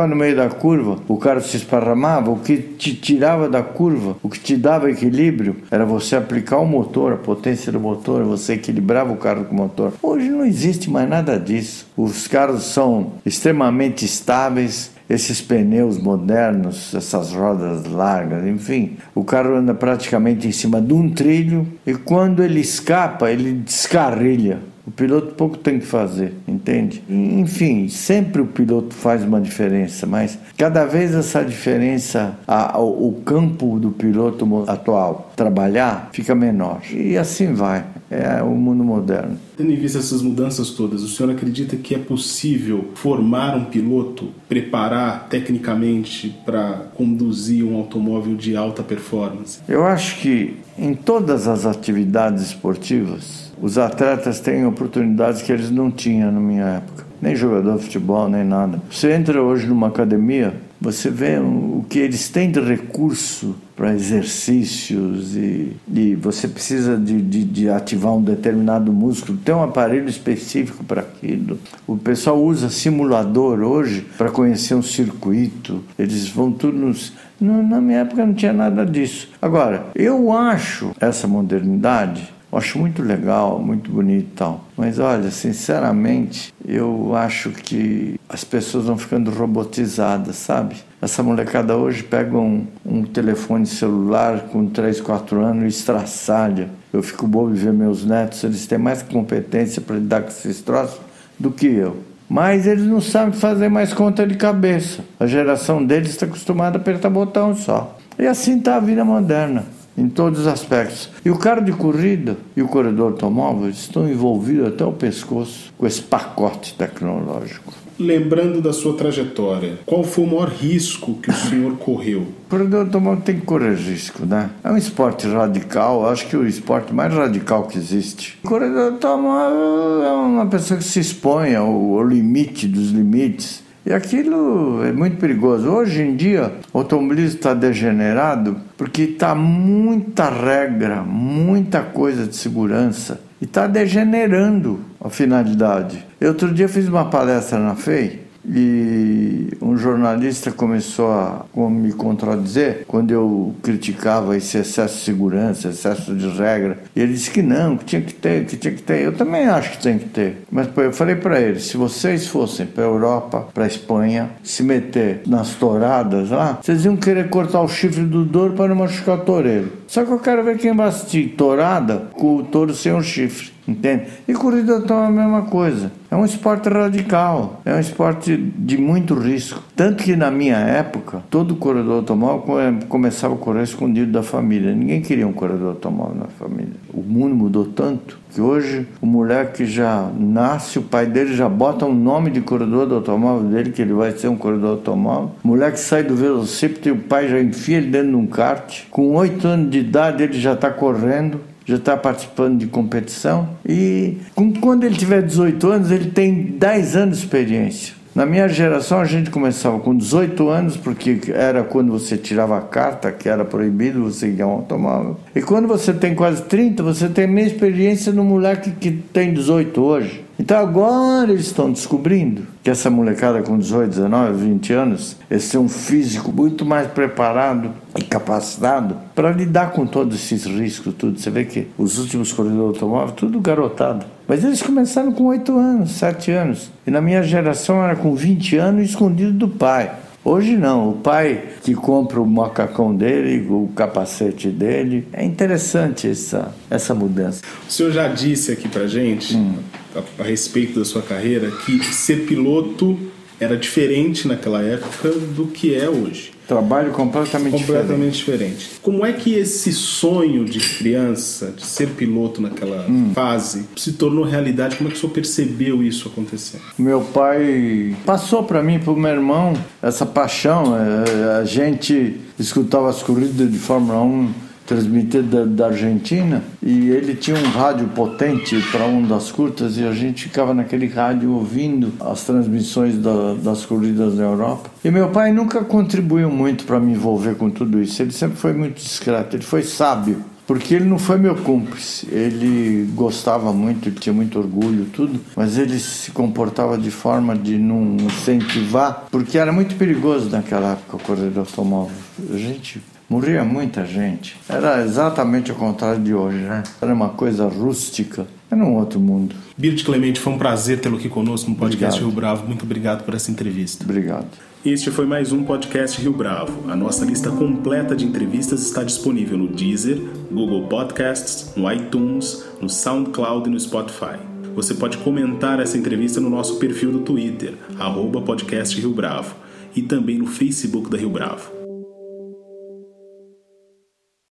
No 0.06 0.16
meio 0.16 0.36
da 0.36 0.48
curva, 0.48 0.98
o 1.08 1.16
carro 1.16 1.40
se 1.40 1.56
esparramava, 1.56 2.30
o 2.30 2.38
que 2.38 2.56
te 2.56 2.94
tirava 2.94 3.48
da 3.48 3.62
curva, 3.62 4.16
o 4.22 4.28
que 4.28 4.38
te 4.38 4.56
dava 4.56 4.90
equilíbrio, 4.90 5.56
era 5.70 5.84
você 5.84 6.16
aplicar 6.16 6.58
o 6.58 6.66
motor, 6.66 7.12
a 7.12 7.16
potência 7.16 7.72
do 7.72 7.80
motor, 7.80 8.24
você 8.24 8.54
equilibrava 8.54 9.12
o 9.12 9.16
carro 9.16 9.44
com 9.44 9.54
o 9.54 9.58
motor. 9.58 9.92
Hoje 10.02 10.28
não 10.28 10.44
existe 10.44 10.90
mais 10.90 11.08
nada 11.08 11.38
disso. 11.38 11.86
Os 11.96 12.26
carros 12.26 12.64
são 12.64 13.12
extremamente 13.24 14.04
estáveis, 14.04 14.90
esses 15.08 15.40
pneus 15.40 15.98
modernos, 15.98 16.94
essas 16.94 17.32
rodas 17.32 17.86
largas, 17.86 18.46
enfim, 18.46 18.98
o 19.14 19.24
carro 19.24 19.54
anda 19.54 19.72
praticamente 19.72 20.46
em 20.46 20.52
cima 20.52 20.82
de 20.82 20.92
um 20.92 21.08
trilho 21.08 21.66
e 21.86 21.94
quando 21.94 22.42
ele 22.42 22.60
escapa, 22.60 23.30
ele 23.30 23.52
descarrilha. 23.52 24.58
O 24.88 24.90
piloto 24.90 25.34
pouco 25.34 25.58
tem 25.58 25.78
que 25.78 25.84
fazer, 25.84 26.32
entende? 26.48 27.04
Enfim, 27.10 27.88
sempre 27.88 28.40
o 28.40 28.46
piloto 28.46 28.94
faz 28.94 29.22
uma 29.22 29.38
diferença, 29.38 30.06
mas 30.06 30.38
cada 30.56 30.86
vez 30.86 31.14
essa 31.14 31.44
diferença, 31.44 32.38
a, 32.48 32.80
o 32.80 33.20
campo 33.22 33.78
do 33.78 33.90
piloto 33.90 34.64
atual 34.66 35.30
trabalhar 35.36 36.08
fica 36.10 36.34
menor. 36.34 36.80
E 36.90 37.18
assim 37.18 37.52
vai. 37.52 37.84
É 38.10 38.42
o 38.42 38.52
mundo 38.52 38.82
moderno. 38.82 39.36
Tendo 39.58 39.70
em 39.70 39.76
vista 39.76 39.98
essas 39.98 40.22
mudanças 40.22 40.70
todas, 40.70 41.02
o 41.02 41.08
senhor 41.08 41.30
acredita 41.32 41.76
que 41.76 41.94
é 41.94 41.98
possível 41.98 42.88
formar 42.94 43.54
um 43.54 43.66
piloto, 43.66 44.30
preparar 44.48 45.28
tecnicamente 45.28 46.34
para 46.46 46.86
conduzir 46.94 47.62
um 47.62 47.76
automóvel 47.76 48.34
de 48.34 48.56
alta 48.56 48.82
performance? 48.82 49.58
Eu 49.68 49.84
acho 49.84 50.22
que 50.22 50.56
em 50.78 50.94
todas 50.94 51.46
as 51.46 51.66
atividades 51.66 52.44
esportivas, 52.44 53.47
os 53.60 53.78
atletas 53.78 54.40
têm 54.40 54.66
oportunidades 54.66 55.42
que 55.42 55.52
eles 55.52 55.70
não 55.70 55.90
tinham 55.90 56.32
na 56.32 56.40
minha 56.40 56.64
época. 56.64 57.06
Nem 57.20 57.34
jogador 57.34 57.78
de 57.78 57.84
futebol, 57.84 58.28
nem 58.28 58.44
nada. 58.44 58.80
Você 58.90 59.12
entra 59.12 59.42
hoje 59.42 59.66
numa 59.66 59.88
academia, 59.88 60.54
você 60.80 61.10
vê 61.10 61.38
o 61.38 61.84
que 61.88 61.98
eles 61.98 62.28
têm 62.28 62.52
de 62.52 62.60
recurso 62.60 63.56
para 63.74 63.92
exercícios 63.92 65.36
e, 65.36 65.76
e, 65.92 66.14
você 66.14 66.46
precisa 66.46 66.96
de, 66.96 67.20
de, 67.20 67.44
de, 67.44 67.68
ativar 67.68 68.14
um 68.14 68.22
determinado 68.22 68.92
músculo, 68.92 69.38
tem 69.38 69.54
um 69.54 69.62
aparelho 69.62 70.08
específico 70.08 70.84
para 70.84 71.00
aquilo. 71.00 71.58
O 71.86 71.96
pessoal 71.96 72.40
usa 72.40 72.68
simulador 72.68 73.60
hoje 73.60 74.06
para 74.16 74.30
conhecer 74.30 74.74
um 74.74 74.82
circuito, 74.82 75.82
eles 75.98 76.28
vão 76.28 76.52
tudo 76.52 76.78
nos. 76.78 77.12
na 77.40 77.80
minha 77.80 78.00
época 78.00 78.24
não 78.24 78.34
tinha 78.34 78.52
nada 78.52 78.86
disso. 78.86 79.28
Agora, 79.42 79.86
eu 79.94 80.32
acho 80.32 80.92
essa 81.00 81.26
modernidade 81.26 82.37
eu 82.50 82.58
acho 82.58 82.78
muito 82.78 83.02
legal, 83.02 83.58
muito 83.58 83.90
bonito 83.90 84.28
e 84.32 84.36
tal. 84.36 84.64
Mas 84.76 84.98
olha, 84.98 85.30
sinceramente, 85.30 86.52
eu 86.66 87.14
acho 87.14 87.50
que 87.50 88.18
as 88.28 88.42
pessoas 88.42 88.86
vão 88.86 88.96
ficando 88.96 89.30
robotizadas, 89.30 90.36
sabe? 90.36 90.76
Essa 91.00 91.22
molecada 91.22 91.76
hoje 91.76 92.02
pega 92.02 92.36
um, 92.38 92.66
um 92.84 93.02
telefone 93.04 93.66
celular 93.66 94.48
com 94.50 94.66
3, 94.66 95.00
4 95.00 95.40
anos 95.44 95.64
e 95.64 95.68
estraçalha. 95.68 96.70
Eu 96.90 97.02
fico 97.02 97.26
bobo 97.26 97.52
de 97.52 97.60
ver 97.60 97.72
meus 97.72 98.04
netos, 98.04 98.42
eles 98.42 98.66
têm 98.66 98.78
mais 98.78 99.02
competência 99.02 99.82
para 99.82 99.96
lidar 99.96 100.22
com 100.22 100.28
esses 100.28 100.62
troços 100.62 101.00
do 101.38 101.50
que 101.50 101.66
eu. 101.66 101.98
Mas 102.28 102.66
eles 102.66 102.84
não 102.84 103.00
sabem 103.00 103.32
fazer 103.32 103.68
mais 103.68 103.92
conta 103.92 104.26
de 104.26 104.36
cabeça. 104.36 105.02
A 105.20 105.26
geração 105.26 105.84
deles 105.84 106.10
está 106.10 106.26
acostumada 106.26 106.78
a 106.78 106.80
apertar 106.80 107.10
botão 107.10 107.54
só. 107.54 107.96
E 108.18 108.26
assim 108.26 108.58
está 108.58 108.76
a 108.76 108.80
vida 108.80 109.04
moderna 109.04 109.64
em 109.98 110.08
todos 110.08 110.40
os 110.40 110.46
aspectos. 110.46 111.10
E 111.24 111.30
o 111.30 111.36
carro 111.36 111.62
de 111.62 111.72
corrida 111.72 112.36
e 112.56 112.62
o 112.62 112.68
corredor 112.68 113.12
automóvel 113.12 113.68
estão 113.68 114.08
envolvidos 114.08 114.68
até 114.68 114.84
o 114.84 114.92
pescoço 114.92 115.72
com 115.76 115.86
esse 115.86 116.00
pacote 116.00 116.74
tecnológico. 116.74 117.72
Lembrando 117.98 118.60
da 118.60 118.72
sua 118.72 118.96
trajetória, 118.96 119.80
qual 119.84 120.04
foi 120.04 120.22
o 120.22 120.28
maior 120.28 120.48
risco 120.48 121.14
que 121.14 121.30
o 121.30 121.34
senhor 121.34 121.72
correu? 121.82 122.20
O 122.20 122.48
corredor 122.48 122.82
automóvel 122.82 123.22
tem 123.24 123.40
que 123.40 123.44
correr 123.44 123.74
risco, 123.74 124.24
né? 124.24 124.50
É 124.62 124.70
um 124.70 124.76
esporte 124.76 125.26
radical, 125.26 126.08
acho 126.08 126.28
que 126.28 126.36
o 126.36 126.46
esporte 126.46 126.94
mais 126.94 127.12
radical 127.12 127.64
que 127.64 127.76
existe. 127.76 128.38
O 128.44 128.48
corredor 128.48 128.92
automóvel 128.92 130.04
é 130.04 130.12
uma 130.12 130.46
pessoa 130.46 130.78
que 130.78 130.84
se 130.84 131.00
expõe 131.00 131.56
ao, 131.56 131.66
ao 131.66 132.06
limite 132.06 132.68
dos 132.68 132.92
limites 132.92 133.66
e 133.88 133.92
aquilo 133.94 134.84
é 134.84 134.92
muito 134.92 135.16
perigoso. 135.16 135.66
Hoje 135.70 136.02
em 136.02 136.14
dia, 136.14 136.52
o 136.74 136.78
automobilismo 136.80 137.38
está 137.38 137.54
degenerado 137.54 138.60
porque 138.76 139.02
está 139.02 139.34
muita 139.34 140.28
regra, 140.28 140.96
muita 141.02 141.80
coisa 141.80 142.26
de 142.26 142.36
segurança 142.36 143.18
e 143.40 143.46
está 143.46 143.66
degenerando 143.66 144.80
a 145.00 145.08
finalidade. 145.08 146.04
Eu, 146.20 146.28
outro 146.28 146.52
dia 146.52 146.68
fiz 146.68 146.86
uma 146.86 147.06
palestra 147.06 147.58
na 147.58 147.74
FEI 147.74 148.27
e 148.44 149.48
um 149.60 149.76
jornalista 149.76 150.50
começou 150.50 151.10
a 151.10 151.44
me 151.70 151.92
contradizer 151.92 152.84
quando 152.86 153.10
eu 153.10 153.54
criticava 153.62 154.36
esse 154.36 154.58
excesso 154.58 154.98
de 154.98 155.04
segurança, 155.04 155.68
excesso 155.68 156.14
de 156.14 156.28
regra. 156.28 156.78
E 156.94 157.00
ele 157.00 157.12
disse 157.12 157.30
que 157.30 157.42
não, 157.42 157.76
que 157.76 157.84
tinha 157.84 158.02
que 158.02 158.14
ter, 158.14 158.46
que 158.46 158.56
tinha 158.56 158.74
que 158.74 158.82
ter. 158.82 159.02
Eu 159.02 159.12
também 159.12 159.46
acho 159.46 159.72
que 159.72 159.82
tem 159.82 159.98
que 159.98 160.08
ter. 160.08 160.42
Mas 160.50 160.68
eu 160.76 160.92
falei 160.92 161.16
para 161.16 161.40
ele, 161.40 161.60
se 161.60 161.76
vocês 161.76 162.26
fossem 162.26 162.66
para 162.66 162.84
a 162.84 162.86
Europa, 162.86 163.48
para 163.52 163.64
a 163.64 163.66
Espanha, 163.66 164.30
se 164.42 164.62
meter 164.62 165.22
nas 165.26 165.54
touradas 165.54 166.30
lá, 166.30 166.58
vocês 166.62 166.84
iam 166.84 166.96
querer 166.96 167.28
cortar 167.28 167.60
o 167.60 167.68
chifre 167.68 168.04
do 168.04 168.24
Douro 168.24 168.54
para 168.54 168.68
não 168.68 168.76
machucar 168.76 169.18
o 169.18 169.24
toureiro. 169.24 169.72
Só 169.88 170.04
que 170.04 170.12
eu 170.12 170.18
quero 170.18 170.44
ver 170.44 170.58
quem 170.58 170.76
vai 170.76 170.88
assistir 170.88 171.34
tourada 171.34 172.10
com 172.12 172.36
o 172.36 172.42
touro 172.42 172.74
sem 172.74 172.92
um 172.92 173.02
chifre. 173.02 173.50
Entende? 173.66 174.04
E 174.26 174.34
corrida 174.34 174.74
automóvel 174.74 175.04
é 175.04 175.06
a 175.06 175.26
mesma 175.26 175.42
coisa. 175.42 175.92
É 176.10 176.16
um 176.16 176.24
esporte 176.24 176.68
radical, 176.68 177.60
é 177.64 177.74
um 177.74 177.80
esporte 177.80 178.36
de 178.36 178.78
muito 178.78 179.14
risco. 179.14 179.62
Tanto 179.74 180.02
que 180.04 180.14
na 180.14 180.30
minha 180.30 180.56
época, 180.56 181.22
todo 181.30 181.56
corredor 181.56 181.96
automóvel 181.96 182.78
começava 182.88 183.34
a 183.34 183.36
correr 183.38 183.62
escondido 183.62 184.12
da 184.12 184.22
família. 184.22 184.74
Ninguém 184.74 185.02
queria 185.02 185.26
um 185.26 185.32
corredor 185.32 185.68
automóvel 185.68 186.16
na 186.16 186.28
família. 186.28 186.74
O 186.92 187.02
mundo 187.02 187.34
mudou 187.34 187.66
tanto 187.66 188.18
que 188.38 188.40
hoje 188.40 188.86
o 189.00 189.06
moleque 189.06 189.66
já 189.66 190.08
nasce, 190.16 190.78
o 190.78 190.82
pai 190.82 191.06
dele 191.06 191.34
já 191.34 191.48
bota 191.48 191.84
um 191.84 191.92
nome 191.92 192.30
de 192.30 192.40
corredor 192.40 192.86
do 192.86 192.94
automóvel 192.94 193.50
dele, 193.50 193.72
que 193.72 193.82
ele 193.82 193.92
vai 193.92 194.12
ser 194.12 194.28
um 194.28 194.36
corredor 194.36 194.70
automóvel. 194.70 195.32
O 195.42 195.48
moleque 195.48 195.80
sai 195.80 196.04
do 196.04 196.14
velocípede 196.14 196.88
e 196.88 196.92
o 196.92 196.98
pai 196.98 197.28
já 197.28 197.40
enfia 197.40 197.78
ele 197.78 197.88
dentro 197.88 198.10
de 198.10 198.14
um 198.14 198.28
kart. 198.28 198.84
Com 198.92 199.16
oito 199.16 199.48
anos 199.48 199.68
de 199.68 199.80
idade 199.80 200.22
ele 200.22 200.38
já 200.38 200.52
está 200.52 200.70
correndo 200.70 201.40
já 201.64 201.76
está 201.76 201.98
participando 201.98 202.60
de 202.60 202.66
competição 202.66 203.50
e 203.68 204.16
quando 204.58 204.84
ele 204.84 204.96
tiver 204.96 205.20
18 205.20 205.68
anos, 205.68 205.90
ele 205.90 206.10
tem 206.10 206.42
10 206.42 206.96
anos 206.96 207.18
de 207.18 207.24
experiência. 207.24 207.97
Na 208.18 208.26
minha 208.26 208.48
geração, 208.48 208.98
a 208.98 209.04
gente 209.04 209.30
começava 209.30 209.78
com 209.78 209.96
18 209.96 210.48
anos, 210.48 210.76
porque 210.76 211.20
era 211.32 211.62
quando 211.62 211.92
você 211.92 212.16
tirava 212.16 212.58
a 212.58 212.60
carta, 212.60 213.12
que 213.12 213.28
era 213.28 213.44
proibido 213.44 214.02
você 214.02 214.28
guiar 214.28 214.48
um 214.48 214.54
automóvel. 214.54 215.16
E 215.36 215.40
quando 215.40 215.68
você 215.68 215.92
tem 215.92 216.16
quase 216.16 216.42
30, 216.42 216.82
você 216.82 217.08
tem 217.08 217.26
a 217.26 217.28
mesma 217.28 217.52
experiência 217.52 218.12
no 218.12 218.24
moleque 218.24 218.72
que 218.72 218.90
tem 218.90 219.32
18 219.32 219.80
hoje. 219.80 220.24
Então 220.38 220.56
agora 220.56 221.32
eles 221.32 221.46
estão 221.46 221.72
descobrindo 221.72 222.46
que 222.62 222.70
essa 222.70 222.88
molecada 222.88 223.42
com 223.42 223.58
18, 223.58 223.88
19, 223.88 224.44
20 224.44 224.72
anos, 224.72 225.16
esse 225.28 225.56
é 225.56 225.60
um 225.60 225.68
físico 225.68 226.30
muito 226.30 226.64
mais 226.64 226.86
preparado 226.86 227.72
e 227.98 228.04
capacitado 228.04 228.96
para 229.16 229.32
lidar 229.32 229.72
com 229.72 229.84
todos 229.84 230.14
esses 230.14 230.44
riscos, 230.46 230.94
tudo. 230.96 231.18
Você 231.18 231.28
vê 231.28 231.44
que 231.44 231.66
os 231.76 231.98
últimos 231.98 232.32
corredores 232.32 232.76
automóveis, 232.76 233.16
tudo 233.16 233.40
garotado. 233.40 234.06
Mas 234.28 234.44
eles 234.44 234.62
começaram 234.62 235.10
com 235.10 235.24
8 235.24 235.58
anos, 235.58 235.90
7 235.92 236.30
anos. 236.30 236.70
E 236.86 236.90
na 236.90 237.00
minha 237.00 237.22
geração 237.22 237.82
era 237.82 237.96
com 237.96 238.14
20 238.14 238.56
anos 238.58 238.90
escondido 238.90 239.32
do 239.32 239.48
pai. 239.48 239.90
Hoje 240.24 240.56
não, 240.56 240.90
o 240.90 240.92
pai 240.94 241.42
que 241.62 241.74
compra 241.74 242.20
o 242.20 242.26
macacão 242.26 242.94
dele, 242.94 243.46
o 243.48 243.70
capacete 243.74 244.50
dele. 244.50 245.08
É 245.12 245.24
interessante 245.24 246.08
essa, 246.08 246.54
essa 246.68 246.94
mudança. 246.94 247.42
O 247.66 247.72
senhor 247.72 247.90
já 247.90 248.08
disse 248.08 248.52
aqui 248.52 248.68
pra 248.68 248.86
gente, 248.86 249.34
hum. 249.34 249.54
A, 249.98 250.22
a 250.22 250.24
respeito 250.24 250.78
da 250.78 250.84
sua 250.84 251.02
carreira, 251.02 251.50
que 251.50 251.82
ser 251.84 252.26
piloto 252.26 252.98
era 253.40 253.56
diferente 253.56 254.26
naquela 254.26 254.62
época 254.62 255.10
do 255.10 255.46
que 255.46 255.74
é 255.74 255.88
hoje. 255.88 256.32
Trabalho 256.46 256.92
completamente, 256.92 257.60
completamente 257.60 258.16
diferente. 258.16 258.54
diferente. 258.54 258.80
Como 258.82 259.04
é 259.04 259.12
que 259.12 259.34
esse 259.34 259.70
sonho 259.70 260.46
de 260.46 260.58
criança, 260.58 261.52
de 261.54 261.64
ser 261.64 261.90
piloto 261.90 262.40
naquela 262.40 262.86
hum. 262.88 263.12
fase, 263.14 263.66
se 263.76 263.92
tornou 263.92 264.24
realidade? 264.24 264.76
Como 264.76 264.88
é 264.88 264.92
que 264.92 264.96
o 264.96 265.00
senhor 265.00 265.12
percebeu 265.12 265.82
isso 265.82 266.08
acontecendo? 266.08 266.62
Meu 266.78 267.02
pai 267.02 267.94
passou 268.06 268.44
para 268.44 268.62
mim, 268.62 268.78
para 268.78 268.92
o 268.92 268.96
meu 268.96 269.10
irmão, 269.10 269.52
essa 269.82 270.06
paixão. 270.06 270.74
É, 270.74 271.38
a 271.38 271.44
gente 271.44 272.18
escutava 272.38 272.88
as 272.88 273.02
corridas 273.02 273.52
de 273.52 273.58
Fórmula 273.58 274.00
1 274.00 274.47
transmitida 274.68 275.46
da, 275.46 275.68
Argentina 275.68 276.42
e 276.62 276.90
ele 276.90 277.14
tinha 277.14 277.36
um 277.36 277.50
rádio 277.50 277.88
potente 277.88 278.60
para 278.70 278.84
um 278.84 279.02
das 279.02 279.32
curtas 279.32 279.78
e 279.78 279.84
a 279.84 279.92
gente 279.92 280.24
ficava 280.24 280.52
naquele 280.52 280.86
rádio 280.86 281.32
ouvindo 281.32 281.90
as 281.98 282.24
transmissões 282.24 282.98
da, 282.98 283.32
das 283.34 283.64
corridas 283.64 284.14
na 284.14 284.24
Europa. 284.24 284.70
E 284.84 284.90
meu 284.90 285.08
pai 285.08 285.32
nunca 285.32 285.64
contribuiu 285.64 286.30
muito 286.30 286.64
para 286.64 286.78
me 286.78 286.92
envolver 286.92 287.34
com 287.36 287.48
tudo 287.48 287.80
isso. 287.80 288.02
Ele 288.02 288.12
sempre 288.12 288.36
foi 288.36 288.52
muito 288.52 288.76
discreto, 288.76 289.36
ele 289.36 289.42
foi 289.42 289.62
sábio. 289.62 290.22
Porque 290.46 290.74
ele 290.74 290.86
não 290.86 290.98
foi 290.98 291.18
meu 291.18 291.36
cúmplice, 291.36 292.08
ele 292.10 292.90
gostava 292.94 293.52
muito, 293.52 293.90
tinha 293.90 294.14
muito 294.14 294.38
orgulho, 294.38 294.86
tudo, 294.86 295.20
mas 295.36 295.58
ele 295.58 295.78
se 295.78 296.10
comportava 296.10 296.78
de 296.78 296.90
forma 296.90 297.36
de 297.36 297.58
não 297.58 297.98
incentivar, 297.98 299.08
porque 299.10 299.36
era 299.36 299.52
muito 299.52 299.76
perigoso 299.76 300.30
naquela 300.30 300.72
época 300.72 300.96
o 300.96 301.00
corredor 301.00 301.40
automóvel. 301.40 301.94
A 302.32 302.38
gente 302.38 302.80
Morria 303.08 303.42
muita 303.42 303.86
gente. 303.86 304.36
Era 304.46 304.84
exatamente 304.84 305.50
o 305.50 305.54
contrário 305.54 306.02
de 306.02 306.12
hoje, 306.12 306.36
né? 306.36 306.62
Era 306.80 306.92
uma 306.92 307.08
coisa 307.08 307.48
rústica. 307.48 308.26
Era 308.50 308.62
um 308.62 308.76
outro 308.76 309.00
mundo. 309.00 309.34
Birte 309.56 309.82
Clemente, 309.82 310.20
foi 310.20 310.34
um 310.34 310.38
prazer 310.38 310.78
tê-lo 310.78 310.98
aqui 310.98 311.08
conosco 311.08 311.48
no 311.48 311.56
podcast 311.56 312.02
obrigado. 312.02 312.10
Rio 312.10 312.14
Bravo. 312.14 312.46
Muito 312.46 312.64
obrigado 312.64 313.04
por 313.04 313.14
essa 313.14 313.30
entrevista. 313.30 313.82
Obrigado. 313.82 314.26
Este 314.62 314.90
foi 314.90 315.06
mais 315.06 315.32
um 315.32 315.42
podcast 315.42 315.98
Rio 316.02 316.12
Bravo. 316.12 316.70
A 316.70 316.76
nossa 316.76 317.06
lista 317.06 317.30
completa 317.30 317.96
de 317.96 318.04
entrevistas 318.04 318.60
está 318.60 318.84
disponível 318.84 319.38
no 319.38 319.48
Deezer, 319.48 319.98
Google 320.30 320.68
Podcasts, 320.68 321.54
no 321.56 321.70
iTunes, 321.72 322.44
no 322.60 322.68
SoundCloud 322.68 323.48
e 323.48 323.52
no 323.52 323.58
Spotify. 323.58 324.18
Você 324.54 324.74
pode 324.74 324.98
comentar 324.98 325.60
essa 325.60 325.78
entrevista 325.78 326.20
no 326.20 326.28
nosso 326.28 326.56
perfil 326.56 326.92
do 326.92 326.98
Twitter, 327.00 327.54
arroba 327.78 328.20
podcast 328.20 328.78
Rio 328.78 328.92
Bravo, 328.92 329.34
e 329.74 329.80
também 329.80 330.18
no 330.18 330.26
Facebook 330.26 330.90
da 330.90 330.98
Rio 330.98 331.08
Bravo. 331.08 331.57